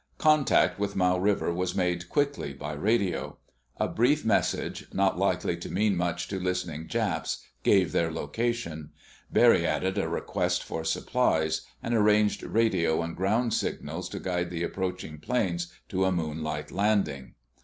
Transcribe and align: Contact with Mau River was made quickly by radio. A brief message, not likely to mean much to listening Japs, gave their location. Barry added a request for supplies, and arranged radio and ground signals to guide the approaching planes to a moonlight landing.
Contact 0.17 0.79
with 0.79 0.95
Mau 0.95 1.15
River 1.19 1.53
was 1.53 1.75
made 1.75 2.09
quickly 2.09 2.53
by 2.53 2.73
radio. 2.73 3.37
A 3.77 3.87
brief 3.87 4.25
message, 4.25 4.87
not 4.91 5.19
likely 5.19 5.55
to 5.57 5.69
mean 5.71 5.95
much 5.95 6.27
to 6.29 6.39
listening 6.39 6.87
Japs, 6.87 7.43
gave 7.61 7.91
their 7.91 8.11
location. 8.11 8.89
Barry 9.31 9.63
added 9.67 9.99
a 9.99 10.09
request 10.09 10.63
for 10.63 10.83
supplies, 10.83 11.61
and 11.83 11.93
arranged 11.93 12.41
radio 12.41 13.03
and 13.03 13.15
ground 13.15 13.53
signals 13.53 14.09
to 14.09 14.19
guide 14.19 14.49
the 14.49 14.63
approaching 14.63 15.19
planes 15.19 15.71
to 15.89 16.05
a 16.05 16.11
moonlight 16.11 16.71
landing. 16.71 17.35